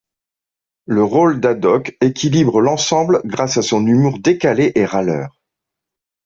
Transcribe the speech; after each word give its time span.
Le 0.87 1.03
rôle 1.03 1.39
d'Haddock 1.39 1.95
équilibre 2.01 2.59
l'ensemble 2.59 3.21
grâce 3.23 3.57
à 3.57 3.61
son 3.61 3.85
humour 3.85 4.17
décalé 4.17 4.71
et 4.73 4.83
râleur. 4.83 5.39